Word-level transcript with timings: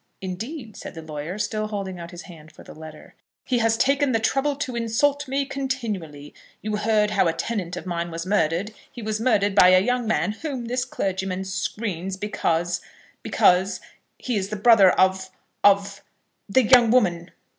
"Indeed!" 0.19 0.75
said 0.75 0.95
the 0.95 1.03
lawyer, 1.03 1.37
still 1.37 1.67
holding 1.67 1.99
out 1.99 2.09
his 2.09 2.23
hand 2.23 2.51
for 2.51 2.63
the 2.63 2.73
letter. 2.73 3.13
"He 3.43 3.59
has 3.59 3.77
taken 3.77 4.13
the 4.13 4.19
trouble 4.19 4.55
to 4.55 4.75
insult 4.75 5.27
me 5.27 5.45
continually. 5.45 6.33
You 6.63 6.77
heard 6.77 7.11
how 7.11 7.27
a 7.27 7.33
tenant 7.33 7.77
of 7.77 7.85
mine 7.85 8.09
was 8.09 8.25
murdered? 8.25 8.73
He 8.91 9.03
was 9.03 9.19
murdered 9.21 9.53
by 9.53 9.69
a 9.69 9.79
young 9.79 10.07
man 10.07 10.31
whom 10.31 10.65
this 10.65 10.85
clergyman 10.85 11.43
screens, 11.43 12.17
because, 12.17 12.81
because, 13.21 13.79
he 14.17 14.37
is 14.37 14.49
the 14.49 14.55
brother 14.55 14.89
of, 14.89 15.29
of, 15.63 15.77
of 15.77 16.01
the 16.49 16.63
young 16.63 16.89
woman." 16.89 17.29